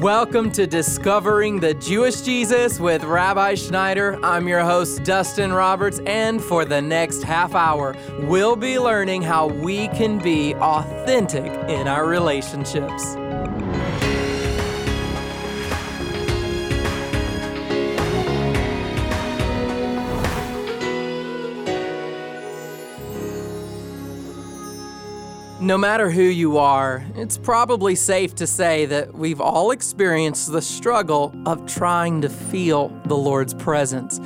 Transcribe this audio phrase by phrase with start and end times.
[0.00, 4.18] Welcome to Discovering the Jewish Jesus with Rabbi Schneider.
[4.24, 9.48] I'm your host, Dustin Roberts, and for the next half hour, we'll be learning how
[9.48, 13.16] we can be authentic in our relationships.
[25.70, 30.60] No matter who you are, it's probably safe to say that we've all experienced the
[30.60, 34.18] struggle of trying to feel the Lord's presence.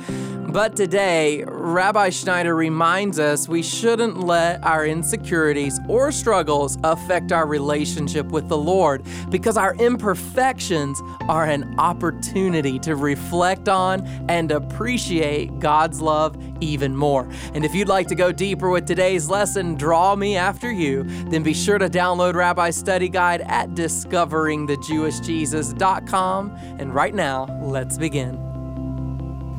[0.55, 7.45] But today, Rabbi Schneider reminds us we shouldn't let our insecurities or struggles affect our
[7.45, 15.59] relationship with the Lord because our imperfections are an opportunity to reflect on and appreciate
[15.59, 17.27] God's love even more.
[17.53, 21.43] And if you'd like to go deeper with today's lesson, Draw Me After You, then
[21.43, 26.57] be sure to download Rabbi's study guide at discoveringthejewishjesus.com.
[26.79, 28.44] And right now, let's begin.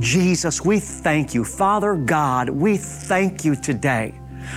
[0.00, 1.42] Jesus, we thank you.
[1.42, 4.14] Father God, we thank you today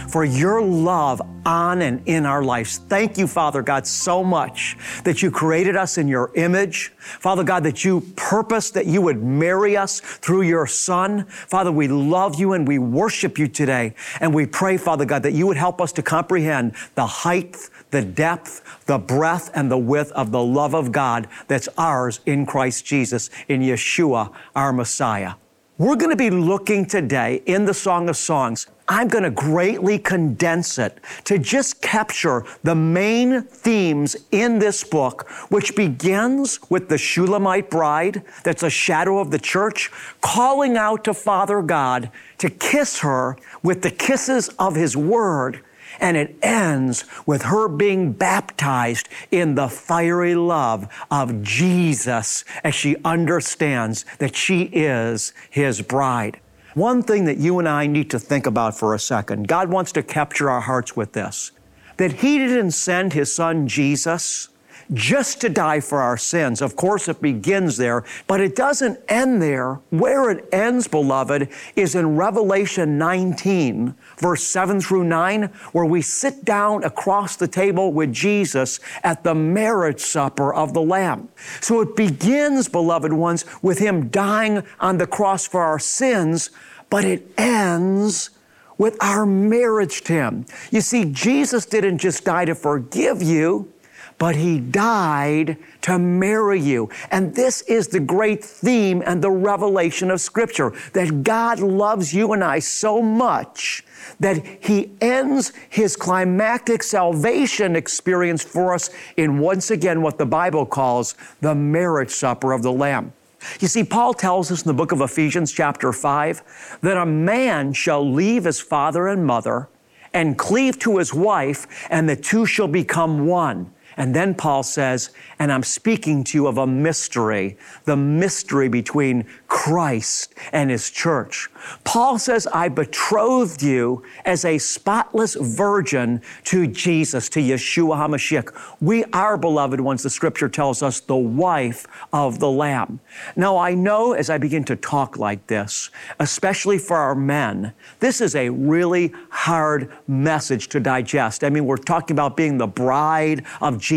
[0.10, 2.78] for your love on and in our lives.
[2.78, 6.90] Thank you, Father God, so much that you created us in your image.
[7.00, 11.26] Father God, that you purposed that you would marry us through your Son.
[11.26, 13.96] Father, we love you and we worship you today.
[14.20, 17.58] And we pray, Father God, that you would help us to comprehend the height,
[17.92, 22.46] the depth, the breadth, and the width of the love of God that's ours in
[22.46, 25.34] Christ Jesus, in Yeshua, our Messiah.
[25.80, 28.68] We're going to be looking today in the Song of Songs.
[28.90, 35.30] I'm going to greatly condense it to just capture the main themes in this book,
[35.50, 41.14] which begins with the Shulamite bride, that's a shadow of the church, calling out to
[41.14, 45.62] Father God to kiss her with the kisses of His Word
[46.00, 52.96] and it ends with her being baptized in the fiery love of Jesus as she
[53.04, 56.40] understands that she is his bride.
[56.76, 59.92] One thing that you and I need to think about for a second God wants
[59.94, 61.52] to capture our hearts with this
[61.98, 64.50] that He didn't send His Son Jesus
[64.94, 66.62] just to die for our sins.
[66.62, 69.76] Of course, it begins there, but it doesn't end there.
[69.90, 76.44] Where it ends, beloved, is in Revelation 19, verse 7 through 9, where we sit
[76.44, 81.30] down across the table with Jesus at the marriage supper of the Lamb.
[81.62, 86.50] So it begins, beloved ones, with Him dying on the cross for our sins,
[86.90, 88.32] but it ends
[88.80, 90.46] with our marriage to Him.
[90.72, 93.72] You see, Jesus didn't just die to forgive you
[94.20, 96.90] but he died to marry you.
[97.10, 102.34] And this is the great theme and the revelation of Scripture that God loves you
[102.34, 103.84] and I so much
[104.20, 110.66] that he ends his climactic salvation experience for us in once again what the Bible
[110.66, 113.14] calls the marriage supper of the Lamb.
[113.62, 117.72] You see, Paul tells us in the book of Ephesians, chapter 5, that a man
[117.72, 119.70] shall leave his father and mother
[120.14, 123.72] and cleave to his wife, and the two shall become one.
[124.00, 129.26] And then Paul says, and I'm speaking to you of a mystery, the mystery between
[129.50, 131.50] Christ and his church.
[131.84, 138.78] Paul says, I betrothed you as a spotless virgin to Jesus, to Yeshua HaMashiach.
[138.80, 143.02] We are, beloved ones, the scripture tells us, the wife of the Lamb.
[143.36, 145.90] Now, I know as I begin to talk like this,
[146.22, 151.44] especially for our men, this is a really hard message to digest.
[151.44, 153.89] I mean, we're talking about being the bride of Jesus.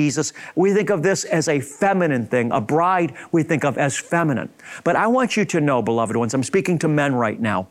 [0.55, 2.51] We think of this as a feminine thing.
[2.53, 4.51] A bride we think of as feminine.
[4.85, 7.69] But I want you to know, beloved ones, I'm speaking to men right now,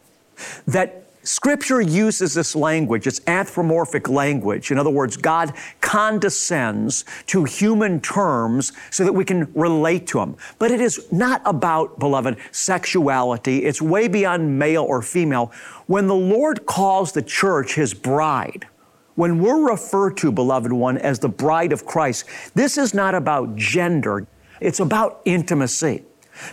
[0.68, 4.72] that Scripture uses this language, it's anthropomorphic language.
[4.72, 10.36] In other words, God condescends to human terms so that we can relate to Him.
[10.58, 13.66] But it is not about, beloved, sexuality.
[13.66, 15.52] It's way beyond male or female.
[15.86, 18.66] When the Lord calls the church His bride,
[19.16, 23.56] when we're referred to, beloved one, as the bride of Christ, this is not about
[23.56, 24.28] gender,
[24.60, 26.04] it's about intimacy.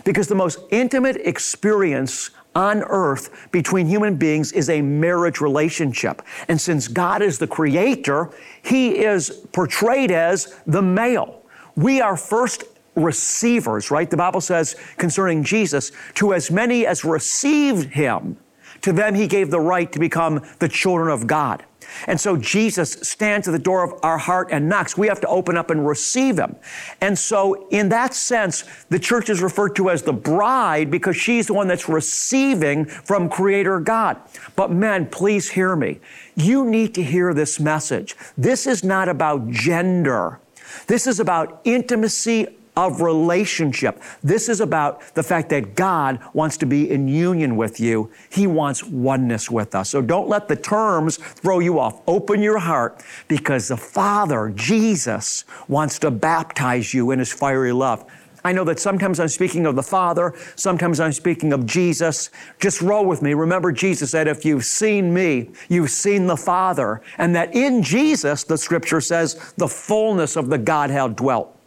[0.03, 6.21] Because the most intimate experience on earth between human beings is a marriage relationship.
[6.47, 8.29] And since God is the creator,
[8.61, 11.43] He is portrayed as the male.
[11.75, 12.63] We are first
[12.95, 14.09] receivers, right?
[14.09, 18.37] The Bible says concerning Jesus, to as many as received Him,
[18.81, 21.63] to them He gave the right to become the children of God.
[22.07, 24.97] And so Jesus stands at the door of our heart and knocks.
[24.97, 26.55] We have to open up and receive him.
[27.01, 31.47] And so, in that sense, the church is referred to as the bride because she's
[31.47, 34.17] the one that's receiving from Creator God.
[34.55, 35.99] But, men, please hear me.
[36.35, 38.15] You need to hear this message.
[38.37, 40.39] This is not about gender,
[40.87, 42.47] this is about intimacy
[42.85, 44.01] of relationship.
[44.23, 48.09] This is about the fact that God wants to be in union with you.
[48.29, 49.89] He wants oneness with us.
[49.89, 52.01] So don't let the terms throw you off.
[52.07, 58.09] Open your heart because the Father, Jesus, wants to baptize you in His fiery love.
[58.45, 62.29] I know that sometimes I'm speaking of the Father, sometimes I'm speaking of Jesus.
[62.61, 63.33] Just roll with me.
[63.33, 67.01] Remember, Jesus said, If you've seen me, you've seen the Father.
[67.17, 71.58] And that in Jesus, the scripture says, the fullness of the Godhead dwelt.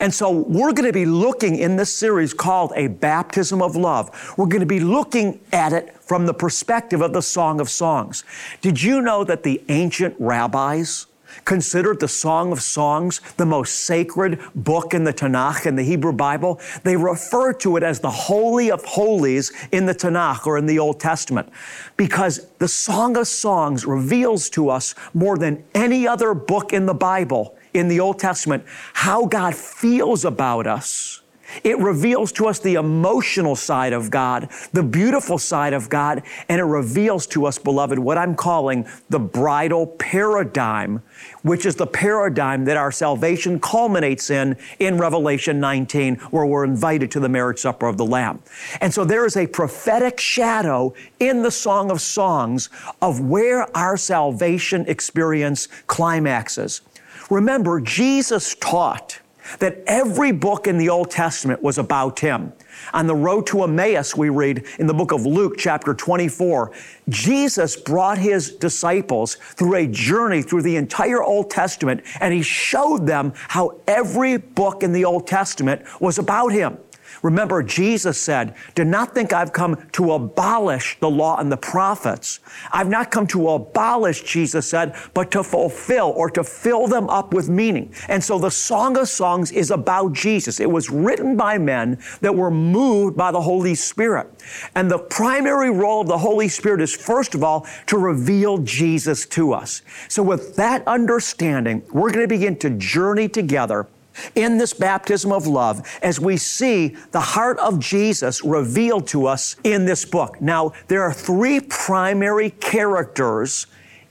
[0.00, 4.34] And so we're going to be looking in this series called A Baptism of Love.
[4.36, 8.24] We're going to be looking at it from the perspective of the Song of Songs.
[8.60, 11.06] Did you know that the ancient rabbis,
[11.44, 16.12] considered the Song of Songs the most sacred book in the Tanakh, in the Hebrew
[16.12, 16.60] Bible.
[16.82, 20.78] They refer to it as the Holy of Holies in the Tanakh or in the
[20.78, 21.48] Old Testament
[21.96, 26.94] because the Song of Songs reveals to us more than any other book in the
[26.94, 31.20] Bible, in the Old Testament, how God feels about us
[31.64, 36.60] it reveals to us the emotional side of God, the beautiful side of God, and
[36.60, 41.02] it reveals to us, beloved, what I'm calling the bridal paradigm,
[41.42, 47.10] which is the paradigm that our salvation culminates in in Revelation 19, where we're invited
[47.12, 48.42] to the marriage supper of the Lamb.
[48.80, 52.70] And so there is a prophetic shadow in the Song of Songs
[53.02, 56.82] of where our salvation experience climaxes.
[57.30, 59.20] Remember, Jesus taught
[59.58, 62.52] that every book in the Old Testament was about him.
[62.92, 66.72] On the road to Emmaus, we read in the book of Luke, chapter 24,
[67.08, 73.06] Jesus brought his disciples through a journey through the entire Old Testament, and he showed
[73.06, 76.78] them how every book in the Old Testament was about him.
[77.22, 82.40] Remember, Jesus said, Do not think I've come to abolish the law and the prophets.
[82.72, 87.34] I've not come to abolish, Jesus said, but to fulfill or to fill them up
[87.34, 87.94] with meaning.
[88.08, 90.60] And so the Song of Songs is about Jesus.
[90.60, 94.28] It was written by men that were moved by the Holy Spirit.
[94.74, 99.26] And the primary role of the Holy Spirit is, first of all, to reveal Jesus
[99.26, 99.82] to us.
[100.08, 103.86] So, with that understanding, we're going to begin to journey together
[104.34, 109.56] in this baptism of love as we see the heart of Jesus revealed to us
[109.64, 110.40] in this book.
[110.40, 113.66] Now, there are three primary characters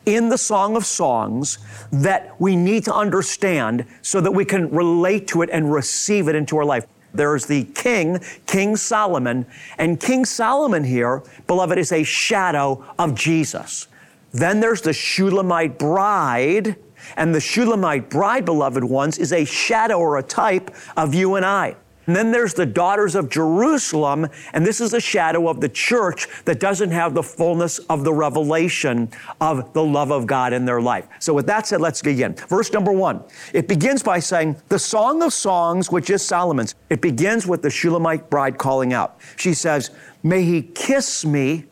[0.05, 1.59] in the Song of Songs
[1.91, 6.35] that we need to understand so that we can relate to it and receive it
[6.35, 6.85] into our life.
[7.13, 9.45] There's the king, King Solomon,
[9.77, 13.87] and King Solomon here, beloved, is a shadow of Jesus.
[14.31, 16.75] Then there's the Shulamite bride,
[17.17, 21.45] and the Shulamite bride, beloved ones, is a shadow or a type of you and
[21.45, 21.75] I.
[22.09, 26.27] And then there's the daughters of Jerusalem, and this is a shadow of the church
[26.45, 30.81] that doesn't have the fullness of the revelation of the love of God in their
[30.81, 31.07] life.
[31.19, 32.33] So, with that said, let's begin.
[32.33, 33.23] Verse number one
[33.53, 37.69] it begins by saying, The Song of Songs, which is Solomon's, it begins with the
[37.69, 39.19] Shulamite bride calling out.
[39.35, 39.91] She says,
[40.23, 41.65] May he kiss me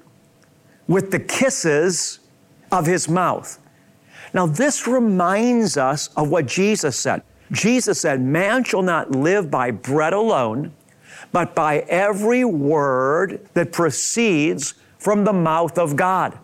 [0.87, 2.19] with the kisses
[2.71, 3.57] of his mouth.
[4.37, 7.23] Now, this reminds us of what Jesus said.
[7.51, 10.73] Jesus said, Man shall not live by bread alone,
[11.31, 16.37] but by every word that proceeds from the mouth of God.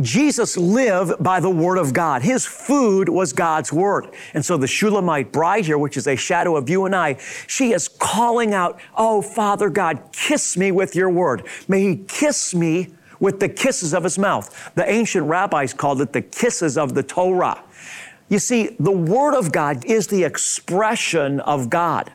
[0.00, 2.22] Jesus lived by the Word of God.
[2.22, 4.06] His food was God's Word.
[4.32, 7.16] And so the Shulamite bride here, which is a shadow of you and I,
[7.48, 11.48] she is calling out, Oh, Father God, kiss me with your Word.
[11.66, 14.72] May He kiss me with the kisses of his mouth.
[14.74, 17.62] The ancient rabbis called it the kisses of the Torah.
[18.28, 22.12] You see, the Word of God is the expression of God.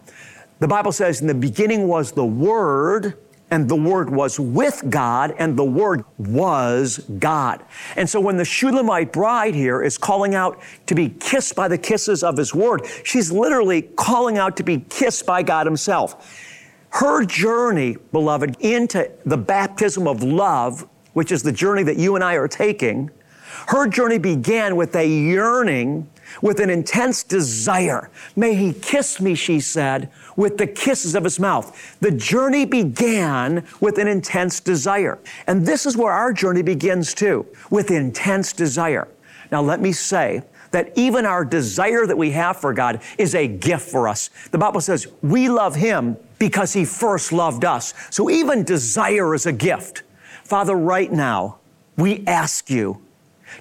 [0.60, 3.18] The Bible says, in the beginning was the Word,
[3.52, 7.64] and the Word was with God, and the Word was God.
[7.98, 11.78] And so when the Shulamite bride here is calling out to be kissed by the
[11.78, 16.42] kisses of His Word, she's literally calling out to be kissed by God Himself.
[16.92, 22.24] Her journey, beloved, into the baptism of love which is the journey that you and
[22.24, 23.10] I are taking,
[23.68, 26.10] her journey began with a yearning,
[26.42, 28.10] with an intense desire.
[28.36, 31.98] May he kiss me, she said, with the kisses of his mouth.
[32.02, 35.18] The journey began with an intense desire.
[35.48, 39.08] And this is where our journey begins too, with intense desire.
[39.52, 43.48] Now, let me say, that even our desire that we have for God is a
[43.48, 44.30] gift for us.
[44.52, 47.94] The Bible says we love Him because He first loved us.
[48.10, 50.04] So even desire is a gift.
[50.46, 51.58] Father, right now,
[51.98, 53.02] we ask you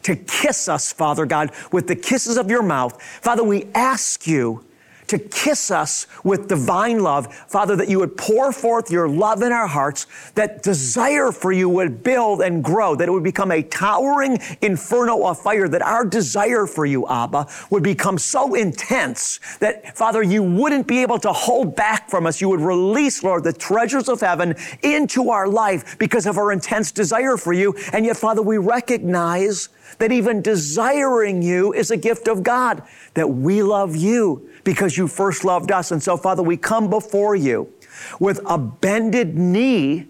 [0.03, 3.03] to kiss us, Father God, with the kisses of your mouth.
[3.03, 4.65] Father, we ask you
[5.09, 7.33] to kiss us with divine love.
[7.49, 11.69] Father, that you would pour forth your love in our hearts, that desire for you
[11.69, 16.05] would build and grow, that it would become a towering inferno of fire, that our
[16.05, 21.33] desire for you, Abba, would become so intense that, Father, you wouldn't be able to
[21.33, 22.41] hold back from us.
[22.41, 26.93] You would release, Lord, the treasures of heaven into our life because of our intense
[26.93, 27.75] desire for you.
[27.93, 32.83] And yet, Father, we recognize that even desiring you is a gift of God,
[33.15, 35.91] that we love you because you first loved us.
[35.91, 37.73] And so, Father, we come before you
[38.19, 40.07] with a bended knee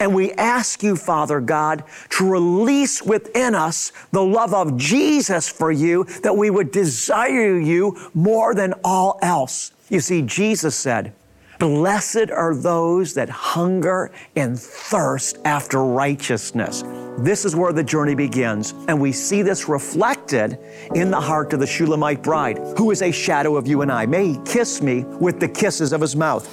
[0.00, 5.70] and we ask you, Father God, to release within us the love of Jesus for
[5.70, 9.72] you, that we would desire you more than all else.
[9.88, 11.12] You see, Jesus said,
[11.58, 16.82] Blessed are those that hunger and thirst after righteousness.
[17.18, 20.58] This is where the journey begins, and we see this reflected
[20.94, 24.04] in the heart of the Shulamite bride, who is a shadow of you and I.
[24.04, 26.48] May he kiss me with the kisses of his mouth.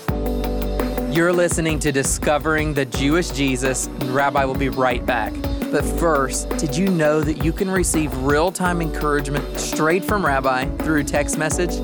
[1.12, 5.34] You're listening to Discovering the Jewish Jesus, Rabbi will be right back.
[5.72, 10.66] But first, did you know that you can receive real time encouragement straight from Rabbi
[10.78, 11.80] through text message?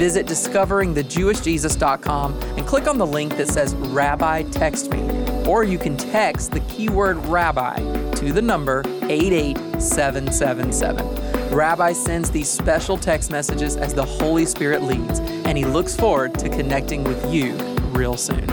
[0.00, 5.02] Visit discoveringthejewishjesus.com and click on the link that says Rabbi Text Me.
[5.46, 7.76] Or you can text the keyword Rabbi
[8.14, 11.54] to the number 88777.
[11.54, 16.38] Rabbi sends these special text messages as the Holy Spirit leads, and he looks forward
[16.38, 17.52] to connecting with you
[17.92, 18.46] real soon.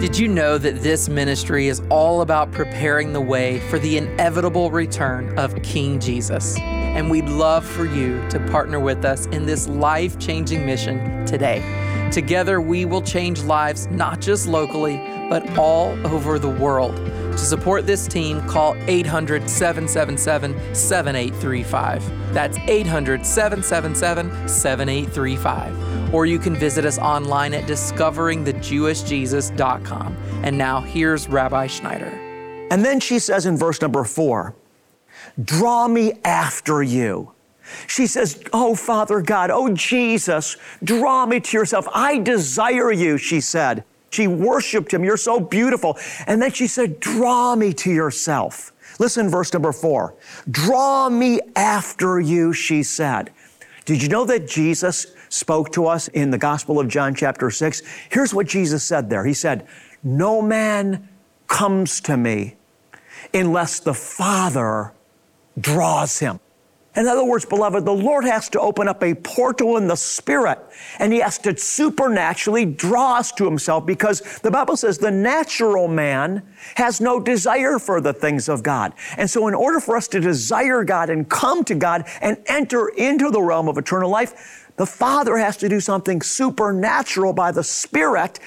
[0.00, 4.70] Did you know that this ministry is all about preparing the way for the inevitable
[4.70, 6.58] return of King Jesus?
[6.92, 11.62] And we'd love for you to partner with us in this life changing mission today.
[12.12, 14.98] Together, we will change lives not just locally,
[15.30, 16.94] but all over the world.
[17.32, 22.34] To support this team, call 800 777 7835.
[22.34, 26.14] That's 800 777 7835.
[26.14, 30.16] Or you can visit us online at discoveringthejewishjesus.com.
[30.42, 32.18] And now here's Rabbi Schneider.
[32.70, 34.54] And then she says in verse number four,
[35.42, 37.32] Draw me after you.
[37.86, 41.86] She says, Oh, Father God, oh, Jesus, draw me to yourself.
[41.92, 43.84] I desire you, she said.
[44.10, 45.04] She worshiped him.
[45.04, 45.98] You're so beautiful.
[46.26, 48.72] And then she said, Draw me to yourself.
[48.98, 50.14] Listen, verse number four.
[50.50, 53.30] Draw me after you, she said.
[53.84, 57.82] Did you know that Jesus spoke to us in the Gospel of John, chapter 6?
[58.10, 59.66] Here's what Jesus said there He said,
[60.04, 61.08] No man
[61.48, 62.56] comes to me
[63.34, 64.92] unless the Father
[65.58, 66.40] draws him.
[66.94, 70.58] In other words, beloved, the Lord has to open up a portal in the Spirit
[70.98, 75.88] and He has to supernaturally draw us to Himself because the Bible says the natural
[75.88, 76.42] man
[76.74, 78.92] has no desire for the things of God.
[79.16, 82.88] And so, in order for us to desire God and come to God and enter
[82.88, 87.64] into the realm of eternal life, the Father has to do something supernatural by the
[87.64, 88.38] Spirit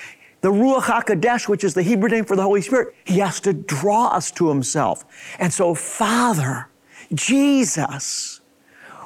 [0.41, 3.51] the Ruach HaKodesh, which is the Hebrew name for the Holy Spirit, He has to
[3.51, 5.03] draw us to Himself.
[5.39, 6.67] And so, Father,
[7.13, 8.41] Jesus,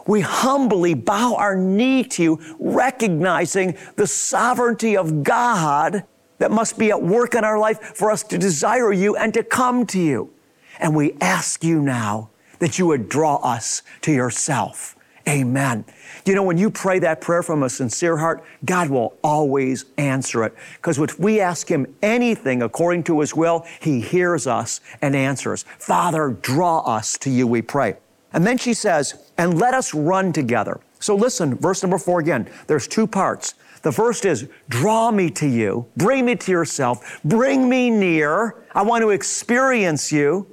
[0.08, 6.04] we humbly bow our knee to you, recognizing the sovereignty of God
[6.40, 9.44] that must be at work in our life for us to desire you and to
[9.44, 10.34] come to you.
[10.80, 12.30] And we ask you now
[12.60, 14.96] that you would draw us to yourself.
[15.28, 15.86] Amen.
[16.26, 20.44] You know, when you pray that prayer from a sincere heart, God will always answer
[20.44, 20.54] it.
[20.76, 25.64] Because if we ask Him anything according to His will, He hears us and answers.
[25.78, 27.98] Father, draw us to you, we pray.
[28.34, 30.80] And then she says, and let us run together.
[31.00, 32.50] So listen, verse number four again.
[32.68, 33.56] There's two parts.
[33.82, 38.56] The first is, draw me to you, bring me to yourself, bring me near.
[38.74, 40.48] I want to experience you.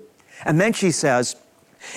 [0.44, 1.36] And then she says,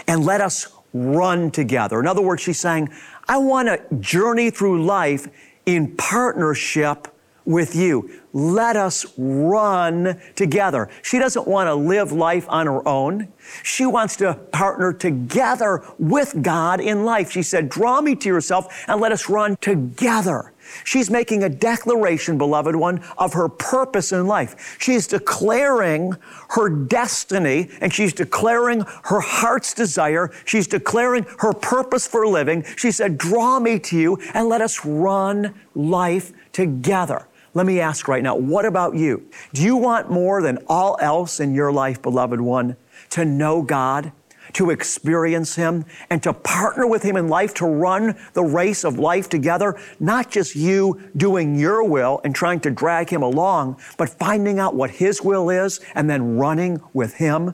[0.07, 1.99] and let us run together.
[1.99, 2.89] In other words, she's saying,
[3.29, 5.27] I want to journey through life
[5.67, 7.07] in partnership
[7.45, 8.09] with you.
[8.33, 10.89] Let us run together.
[11.03, 13.27] She doesn't want to live life on her own.
[13.61, 17.31] She wants to partner together with God in life.
[17.31, 20.51] She said, Draw me to yourself and let us run together.
[20.83, 24.77] She's making a declaration, beloved one, of her purpose in life.
[24.79, 26.13] She's declaring
[26.49, 30.31] her destiny and she's declaring her heart's desire.
[30.45, 32.63] She's declaring her purpose for living.
[32.75, 37.27] She said, Draw me to you and let us run life together.
[37.53, 39.27] Let me ask right now, what about you?
[39.53, 42.77] Do you want more than all else in your life, beloved one,
[43.11, 44.11] to know God?
[44.53, 48.99] To experience Him and to partner with Him in life to run the race of
[48.99, 54.09] life together, not just you doing your will and trying to drag Him along, but
[54.09, 57.53] finding out what His will is and then running with Him.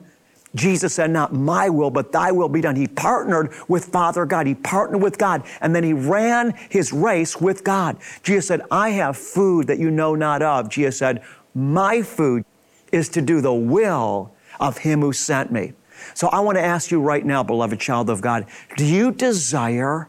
[0.56, 2.74] Jesus said, Not my will, but thy will be done.
[2.74, 4.46] He partnered with Father God.
[4.46, 5.44] He partnered with God.
[5.60, 7.98] And then he ran his race with God.
[8.22, 10.68] Jesus said, I have food that you know not of.
[10.68, 11.22] Jesus said,
[11.54, 12.44] My food
[12.90, 15.74] is to do the will of him who sent me.
[16.14, 20.08] So I want to ask you right now, beloved child of God, do you desire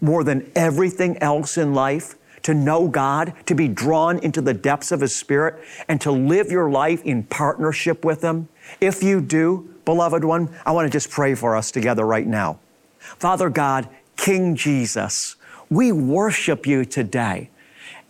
[0.00, 4.92] more than everything else in life to know God, to be drawn into the depths
[4.92, 8.48] of His Spirit, and to live your life in partnership with Him?
[8.80, 12.60] If you do, beloved one, I want to just pray for us together right now.
[12.98, 15.36] Father God, King Jesus,
[15.70, 17.50] we worship you today.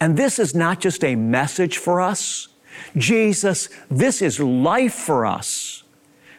[0.00, 2.48] And this is not just a message for us.
[2.96, 5.83] Jesus, this is life for us.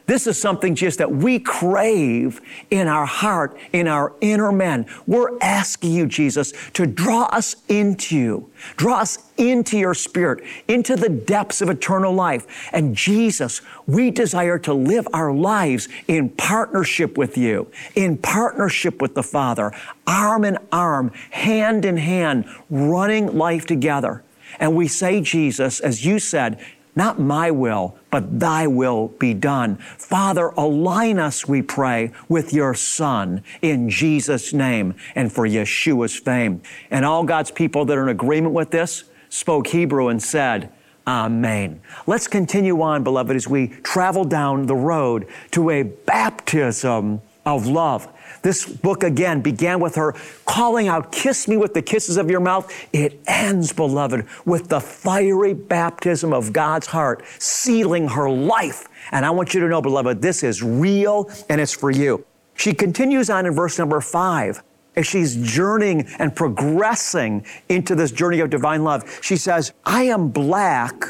[0.05, 4.85] This is something just that we crave in our heart, in our inner man.
[5.07, 10.95] We're asking you, Jesus, to draw us into you, draw us into your spirit, into
[10.95, 12.69] the depths of eternal life.
[12.71, 19.15] And Jesus, we desire to live our lives in partnership with you, in partnership with
[19.15, 19.71] the Father,
[20.05, 24.23] arm in arm, hand in hand, running life together.
[24.59, 26.63] And we say, Jesus, as you said,
[26.95, 29.75] not my will, but thy will be done.
[29.75, 36.61] Father, align us, we pray, with your Son in Jesus' name and for Yeshua's fame.
[36.89, 40.71] And all God's people that are in agreement with this spoke Hebrew and said,
[41.05, 41.81] Amen.
[42.07, 48.07] Let's continue on, beloved, as we travel down the road to a baptism of love.
[48.45, 50.13] This book again began with her
[50.45, 52.71] calling out, Kiss me with the kisses of your mouth.
[52.93, 58.87] It ends, beloved, with the fiery baptism of God's heart, sealing her life.
[59.09, 62.23] And I want you to know, beloved, this is real and it's for you.
[62.53, 64.61] She continues on in verse number five
[64.95, 69.21] as she's journeying and progressing into this journey of divine love.
[69.23, 71.03] She says, I am black,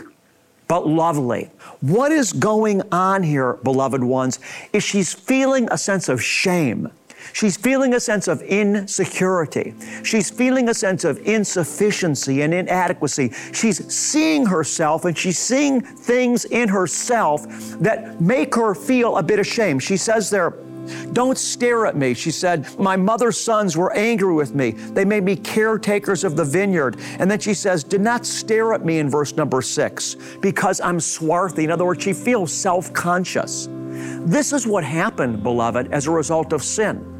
[0.70, 1.52] but lovely.
[1.82, 4.40] What is going on here, beloved ones,
[4.72, 6.90] is she's feeling a sense of shame.
[7.34, 9.74] She's feeling a sense of insecurity.
[10.04, 13.32] She's feeling a sense of insufficiency and inadequacy.
[13.54, 17.46] She's seeing herself and she's seeing things in herself
[17.80, 19.84] that make her feel a bit ashamed.
[19.84, 20.54] She says there,
[21.14, 22.14] don't stare at me.
[22.14, 24.72] She said, My mother's sons were angry with me.
[24.72, 26.98] They made me caretakers of the vineyard.
[27.20, 31.00] And then she says, Do not stare at me in verse number six because I'm
[31.00, 31.64] swarthy.
[31.64, 33.68] In other words, she feels self conscious.
[34.26, 37.15] This is what happened, beloved, as a result of sin.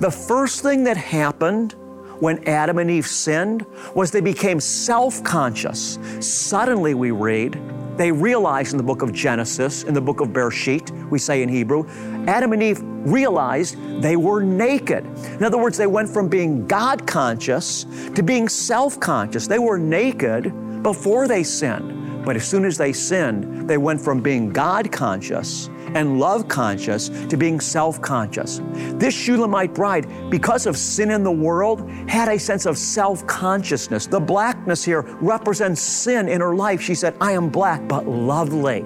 [0.00, 1.76] The first thing that happened
[2.18, 5.98] when Adam and Eve sinned was they became self conscious.
[6.20, 7.60] Suddenly, we read,
[7.96, 11.48] they realized in the book of Genesis, in the book of Bereshit, we say in
[11.48, 11.88] Hebrew,
[12.26, 15.04] Adam and Eve realized they were naked.
[15.28, 19.46] In other words, they went from being God conscious to being self conscious.
[19.46, 22.03] They were naked before they sinned.
[22.24, 27.08] But as soon as they sinned, they went from being God conscious and love conscious
[27.28, 28.60] to being self conscious.
[28.94, 34.06] This Shulamite bride, because of sin in the world, had a sense of self consciousness.
[34.06, 36.80] The blackness here represents sin in her life.
[36.80, 38.84] She said, I am black, but lovely.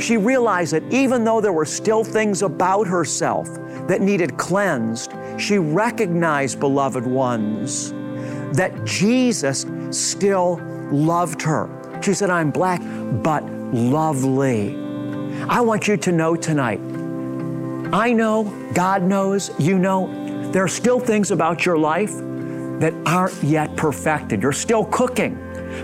[0.00, 3.48] She realized that even though there were still things about herself
[3.88, 7.92] that needed cleansed, she recognized, beloved ones,
[8.56, 11.68] that Jesus still loved her.
[12.02, 12.80] She said, I'm black,
[13.22, 14.76] but lovely.
[15.48, 16.80] I want you to know tonight.
[17.92, 22.12] I know, God knows, you know, there are still things about your life
[22.80, 24.42] that aren't yet perfected.
[24.42, 25.38] You're still cooking.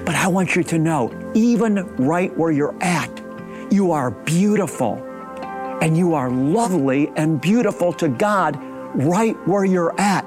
[0.05, 3.11] But I want you to know, even right where you're at,
[3.71, 4.97] you are beautiful
[5.83, 8.57] and you are lovely and beautiful to God
[8.95, 10.25] right where you're at,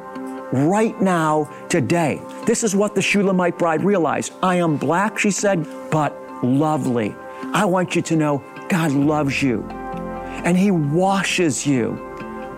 [0.51, 2.21] right now, today.
[2.45, 4.33] This is what the Shulamite bride realized.
[4.43, 7.15] I am black, she said, but lovely.
[7.53, 9.63] I want you to know God loves you
[10.45, 12.01] and He washes you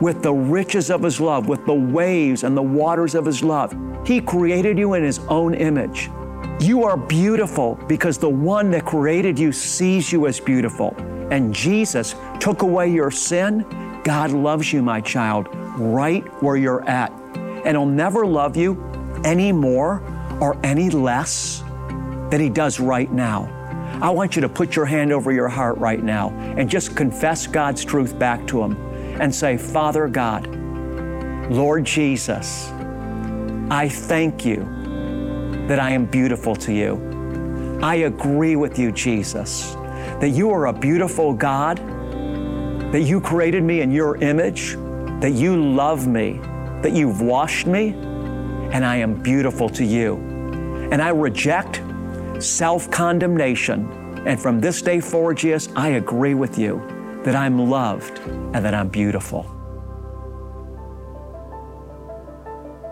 [0.02, 3.76] with the riches of His love, with the waves and the waters of His love.
[4.06, 6.10] He created you in His own image.
[6.60, 10.96] You are beautiful because the one that created you sees you as beautiful.
[11.32, 13.66] And Jesus took away your sin.
[14.04, 15.48] God loves you, my child,
[15.78, 17.12] right where you're at.
[17.68, 18.82] And He'll never love you
[19.26, 20.02] any more
[20.40, 21.62] or any less
[22.32, 23.54] than He does right now.
[24.02, 27.46] I want you to put your hand over your heart right now and just confess
[27.46, 28.78] God's truth back to Him
[29.20, 30.48] and say, Father God,
[31.52, 32.70] Lord Jesus,
[33.70, 34.64] I thank you
[35.68, 37.80] that I am beautiful to you.
[37.82, 39.74] I agree with you, Jesus,
[40.22, 41.80] that you are a beautiful God,
[42.94, 44.76] that you created me in your image,
[45.20, 46.40] that you love me,
[46.82, 47.90] that you've washed me,
[48.72, 50.16] and I am beautiful to you.
[50.92, 51.82] And I reject
[52.40, 53.90] self condemnation.
[54.26, 56.82] And from this day forward, Jesus, I agree with you
[57.24, 59.57] that I'm loved and that I'm beautiful.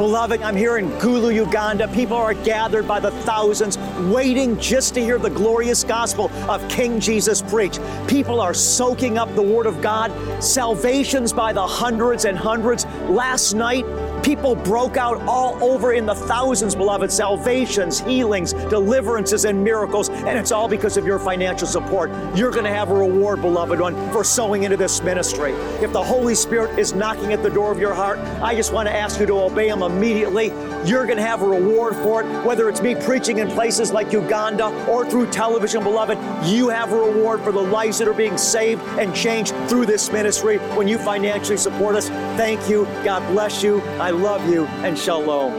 [0.00, 1.86] Beloved, I'm here in Gulu, Uganda.
[1.88, 3.76] People are gathered by the thousands,
[4.10, 7.78] waiting just to hear the glorious gospel of King Jesus preach.
[8.08, 10.10] People are soaking up the Word of God,
[10.42, 12.86] salvations by the hundreds and hundreds.
[13.10, 13.84] Last night,
[14.22, 20.08] People broke out all over in the thousands, beloved, salvations, healings, deliverances, and miracles.
[20.10, 22.10] And it's all because of your financial support.
[22.36, 25.52] You're going to have a reward, beloved one, for sowing into this ministry.
[25.82, 28.88] If the Holy Spirit is knocking at the door of your heart, I just want
[28.88, 30.48] to ask you to obey Him immediately.
[30.84, 34.12] You're going to have a reward for it, whether it's me preaching in places like
[34.12, 36.18] Uganda or through television, beloved.
[36.46, 40.10] You have a reward for the lives that are being saved and changed through this
[40.10, 42.08] ministry when you financially support us.
[42.36, 42.84] Thank you.
[43.04, 43.80] God bless you.
[43.98, 45.54] I I love you, and shalom.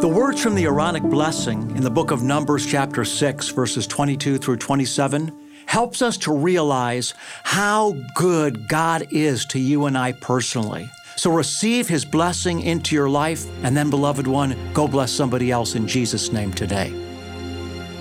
[0.01, 4.37] The words from the Aaronic blessing in the book of Numbers, chapter 6, verses 22
[4.37, 5.31] through 27,
[5.67, 10.89] helps us to realize how good God is to you and I personally.
[11.15, 15.75] So receive his blessing into your life, and then, beloved one, go bless somebody else
[15.75, 17.00] in Jesus' name today.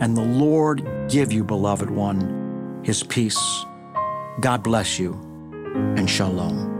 [0.00, 3.64] and the Lord give you, beloved one, his peace.
[4.40, 5.12] God bless you,
[5.96, 6.70] and shalom.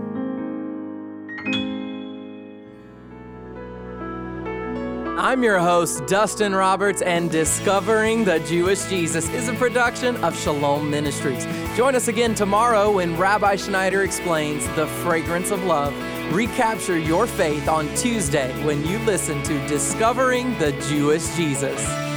[5.18, 10.90] I'm your host, Dustin Roberts, and Discovering the Jewish Jesus is a production of Shalom
[10.90, 11.46] Ministries.
[11.76, 15.94] Join us again tomorrow when Rabbi Schneider explains the fragrance of love.
[16.32, 22.09] Recapture your faith on Tuesday when you listen to Discovering the Jewish Jesus.